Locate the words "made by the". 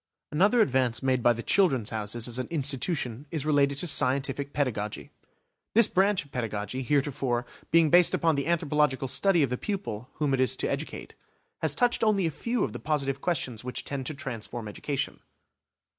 1.03-1.43